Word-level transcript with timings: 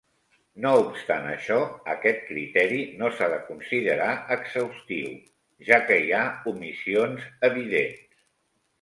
No 0.63 0.69
obstant 0.85 1.27
això, 1.33 1.57
aquest 1.95 2.23
criteri 2.31 2.81
no 3.03 3.11
s'ha 3.19 3.29
de 3.35 3.39
considerar 3.51 4.09
exhaustiu, 4.39 5.15
ja 5.71 5.81
que 5.93 6.03
hi 6.09 6.13
ha 6.17 6.27
omissions 6.57 7.33
evidents. 7.53 8.23